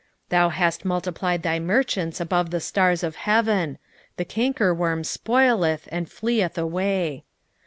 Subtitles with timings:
[0.29, 3.77] 3:16 Thou hast multiplied thy merchants above the stars of heaven:
[4.17, 7.23] the cankerworm spoileth, and fleeth away.